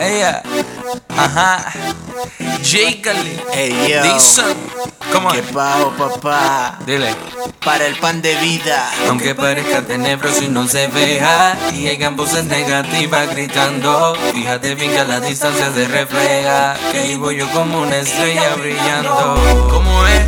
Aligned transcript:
Ella, 0.00 0.42
ajá. 1.16 1.72
Jake 2.62 3.02
Hey 3.52 3.74
yo, 3.88 4.44
¿cómo 5.12 5.30
que 5.30 5.42
pao 5.42 5.90
papá, 5.96 6.78
Dile. 6.84 7.14
para 7.64 7.86
el 7.86 7.96
pan 7.96 8.20
de 8.20 8.34
vida. 8.36 8.90
Aunque 9.08 9.34
parezca 9.34 9.82
tenebroso 9.82 10.44
y 10.44 10.48
no 10.48 10.66
se 10.66 10.88
vea 10.88 11.56
Y 11.72 11.86
hay 11.86 11.96
voces 12.08 12.44
negativas 12.44 13.30
gritando 13.30 14.16
Fíjate 14.34 14.74
bien 14.74 14.90
que 14.90 14.98
a 14.98 15.04
la 15.04 15.20
distancia 15.20 15.72
se 15.72 15.86
refleja 15.86 16.76
Que 16.92 17.04
vivo 17.08 17.30
yo 17.30 17.48
como 17.50 17.82
una 17.82 17.96
estrella 17.96 18.54
brillando 18.56 19.68
¿Cómo 19.70 20.06
es? 20.06 20.26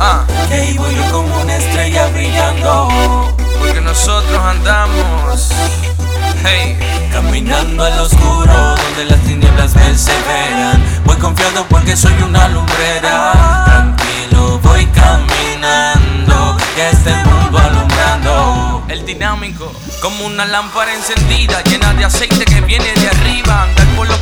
Ah, 0.00 0.24
que 0.48 0.60
vivo 0.72 0.90
yo 0.90 1.12
como 1.12 1.40
una 1.40 1.56
estrella 1.56 2.08
brillando 2.08 2.88
Porque 3.60 3.80
nosotros 3.80 4.38
andamos 4.42 4.99
caminando 7.80 7.84
al 7.84 8.00
oscuro 8.00 8.76
donde 8.76 9.04
las 9.06 9.20
tinieblas 9.20 9.72
perseveran. 9.72 10.82
Voy 11.04 11.16
confiado 11.16 11.64
porque 11.68 11.96
soy 11.96 12.12
una 12.22 12.48
lumbrera. 12.48 13.64
Tranquilo, 13.64 14.58
voy 14.62 14.86
caminando 14.86 16.56
y 16.76 16.80
este 16.80 17.14
mundo 17.24 17.58
alumbrando. 17.58 18.84
El 18.88 19.04
dinámico, 19.06 19.72
como 20.02 20.26
una 20.26 20.44
lámpara 20.44 20.92
encendida, 20.94 21.62
llena 21.62 21.94
de 21.94 22.04
aceite 22.04 22.44
que 22.44 22.60
viene 22.60 22.92
de 22.92 23.08
arriba. 23.08 23.62
Andar 23.62 23.86
por 23.96 24.08
la 24.08 24.16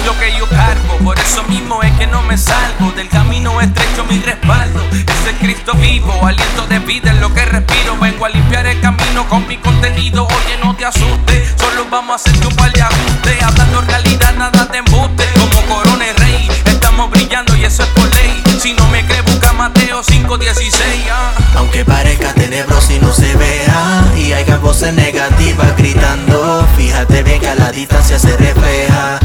es 0.00 0.06
lo 0.06 0.18
que 0.18 0.36
yo 0.36 0.48
cargo. 0.48 0.98
Por 1.04 1.18
eso 1.18 1.42
mismo 1.44 1.82
es 1.82 1.92
que 1.98 2.06
no 2.06 2.22
me 2.22 2.36
salgo 2.36 2.92
del 2.92 3.08
camino 3.08 3.60
estrecho, 3.60 4.04
mi 4.08 4.18
respaldo. 4.18 4.80
Es 4.92 5.28
el 5.28 5.36
Cristo 5.36 5.72
vivo, 5.74 6.26
aliento 6.26 6.66
de 6.66 6.78
vida 6.80 7.10
en 7.10 7.20
lo 7.20 7.32
que 7.32 7.44
respiro. 7.44 7.96
Vengo 7.98 8.26
a 8.26 8.28
limpiar 8.28 8.66
el 8.66 8.80
camino 8.80 9.28
con 9.28 9.46
mi 9.46 9.56
contenido. 9.58 10.26
Oye, 10.26 10.58
no 10.62 10.74
te 10.76 10.84
asustes, 10.84 11.54
solo 11.58 11.86
vamos 11.90 12.12
a 12.12 12.16
hacerte 12.16 12.46
un 12.46 12.56
par 12.56 12.72
de 12.72 12.82
ajustes. 12.82 13.42
Hablando 13.42 13.80
realidad, 13.82 14.34
nada 14.36 14.68
te 14.70 14.78
embuste. 14.78 15.24
Como 15.34 15.74
corona 15.74 16.04
rey, 16.16 16.48
estamos 16.66 17.10
brillando 17.10 17.56
y 17.56 17.64
eso 17.64 17.82
es 17.82 17.88
por 17.90 18.08
ley. 18.14 18.42
Si 18.60 18.72
no 18.74 18.86
me 18.88 19.04
crees, 19.06 19.24
busca 19.24 19.52
Mateo 19.52 20.02
5:16. 20.02 21.08
ah. 21.10 21.32
Aunque 21.56 21.84
parezca 21.84 22.32
tenebroso 22.34 22.92
y 22.92 22.98
no 22.98 23.12
se 23.12 23.34
vea, 23.36 24.04
y 24.16 24.32
haya 24.32 24.56
voces 24.58 24.92
negativas 24.94 25.76
gritando. 25.76 26.66
Fíjate 26.76 27.22
bien 27.22 27.40
que 27.40 27.48
a 27.48 27.54
la 27.54 27.70
distancia 27.72 28.18
se 28.18 28.36
refleja, 28.36 29.18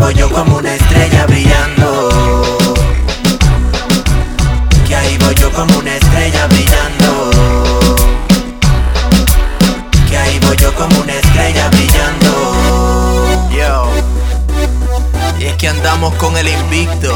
voy 0.00 0.14
yo 0.14 0.30
como 0.30 0.56
una 0.56 0.74
estrella 0.74 1.26
brillando. 1.26 2.08
Que 4.86 4.96
ahí 4.96 5.18
voy 5.18 5.34
yo 5.34 5.52
como 5.52 5.78
una 5.78 5.94
estrella 5.94 6.46
brillando. 6.46 7.30
Que 10.08 10.16
ahí 10.16 10.38
voy 10.40 10.56
yo 10.56 10.74
como 10.74 11.00
una 11.00 11.14
estrella 11.14 11.68
brillando. 11.68 13.48
Yo. 13.52 13.90
Y 15.38 15.44
es 15.44 15.54
que 15.56 15.68
andamos 15.68 16.14
con 16.14 16.36
el 16.36 16.48
invicto. 16.48 17.14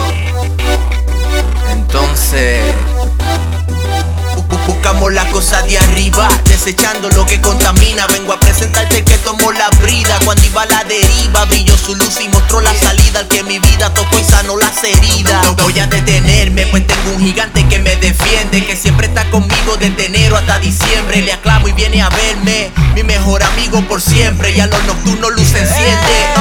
De 5.67 5.79
arriba, 5.79 6.29
desechando 6.45 7.09
lo 7.11 7.25
que 7.27 7.41
contamina. 7.41 8.07
Vengo 8.09 8.33
a 8.33 8.41
presentarte 8.41 9.05
que 9.05 9.17
tomó 9.19 9.53
la 9.53 9.69
brida. 9.83 10.19
Cuando 10.25 10.45
iba 10.45 10.63
a 10.63 10.67
la 10.67 10.85
deriva, 10.85 11.45
brilló 11.47 11.77
su 11.77 11.95
luz 11.95 12.21
y 12.23 12.29
mostró 12.29 12.61
la 12.61 12.75
salida. 12.75 13.21
Al 13.21 13.29
que 13.29 13.43
mi 13.43 13.59
vida 13.59 13.93
tocó 13.93 14.19
y 14.19 14.25
sanó 14.25 14.57
las 14.57 14.83
heridas. 14.85 15.45
No 15.45 15.55
voy 15.55 15.79
a 15.79 15.87
detenerme, 15.87 16.67
pues 16.67 16.87
tengo 16.87 17.17
un 17.17 17.21
gigante 17.21 17.67
que 17.69 17.79
me 17.79 17.97
defiende. 17.97 18.65
Que 18.65 18.77
siempre 18.77 19.07
está 19.07 19.29
conmigo 19.31 19.77
desde 19.79 20.07
enero 20.07 20.37
hasta 20.37 20.59
diciembre. 20.59 21.23
Le 21.23 21.33
aclamo 21.33 21.69
y 21.69 21.73
viene 21.73 22.03
a 22.03 22.11
verme. 22.11 22.71
Mi 22.95 23.03
mejor 23.03 23.43
amigo 23.43 23.81
por 23.89 24.01
siempre. 24.01 24.53
Y 24.53 24.61
a 24.61 24.67
los 24.67 24.83
nocturnos 24.85 25.33
luz 25.33 25.55
enciende. 25.55 26.35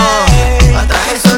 eso 1.15 1.32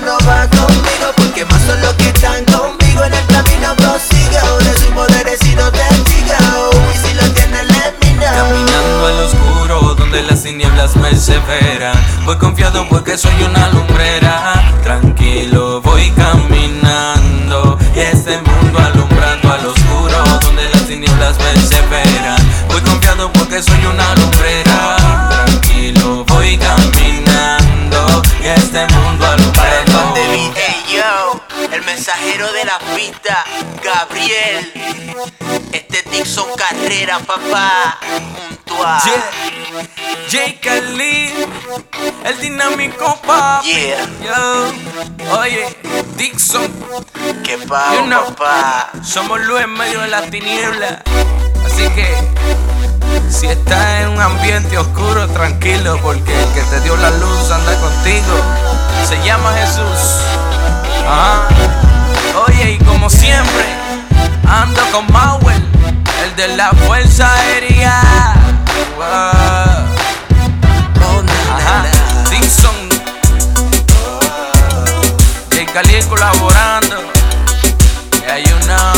tinieblas 10.46 10.92
perseveran. 10.94 11.98
Voy 12.24 12.38
confiado 12.38 12.88
porque 12.88 13.18
soy 13.18 13.34
una 13.44 13.68
lumbrera. 13.70 14.54
Tranquilo, 14.84 15.82
voy 15.82 16.12
caminando. 16.12 17.80
Y 17.96 18.00
este 18.00 18.38
mundo 18.38 18.78
alumbrando 18.78 19.52
al 19.52 19.66
oscuro 19.66 20.24
donde 20.44 20.70
las 20.70 20.86
tinieblas 20.86 21.36
perseveran. 21.38 22.38
Voy 22.68 22.80
confiado 22.82 23.34
porque 23.34 23.64
soy 23.64 23.86
una 23.88 24.14
lumbrera. 24.14 24.98
Tranquilo, 25.30 26.24
voy 26.26 26.58
caminando. 26.58 28.22
Y 28.44 28.48
este 28.48 28.86
mundo 28.94 29.26
alumbrando. 29.26 30.14
el 31.72 31.84
mensajero 31.84 32.54
de 32.54 32.66
la 32.66 32.78
pista, 32.96 33.44
Gabriel. 33.84 34.72
Este 35.72 36.00
es 36.00 36.12
Dixon 36.12 36.50
Carrera, 36.56 37.18
papá. 37.20 37.98
Junto 38.04 38.86
a. 38.86 39.04
Yeah. 39.04 39.55
Jake 40.30 40.82
Lee, 40.98 41.32
el 42.26 42.40
dinámico 42.40 43.20
pop. 43.22 43.64
Yeah, 43.64 44.08
Yo, 44.24 45.38
oye, 45.40 45.78
Dixon, 46.18 46.68
que 47.44 47.58
pao, 47.60 47.94
You 47.96 48.06
know. 48.06 48.26
papá. 48.34 48.90
somos 49.04 49.40
luz 49.42 49.62
en 49.62 49.72
medio 49.74 50.02
de 50.02 50.08
las 50.08 50.30
tinieblas. 50.32 51.02
Así 51.66 51.88
que, 51.90 52.08
si 53.30 53.48
estás 53.48 54.02
en 54.02 54.10
un 54.10 54.22
ambiente 54.22 54.78
oscuro, 54.78 55.28
tranquilo, 55.30 56.00
porque 56.02 56.34
el 56.42 56.54
que 56.54 56.62
te 56.62 56.80
dio 56.82 56.96
la 56.98 57.12
luz 57.12 57.52
anda 57.52 57.76
contigo. 57.80 58.34
Se 59.08 59.22
llama 59.24 59.54
Jesús. 59.54 60.22
Ajá. 61.08 61.48
Oye, 62.48 62.72
y 62.72 62.78
como 62.84 63.10
siempre, 63.10 63.66
ando 64.48 64.82
con 64.92 65.06
Mauel, 65.14 65.64
el 66.24 66.36
de 66.36 66.48
la 66.56 66.72
Fuerza. 66.72 67.30
Cali 75.76 76.02
colaborando. 76.08 77.12
Yeah, 78.24 78.38
you 78.38 78.58
know. 78.66 78.95